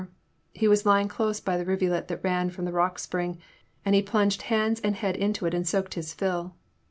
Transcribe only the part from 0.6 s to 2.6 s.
was lying close by the rivulet that ran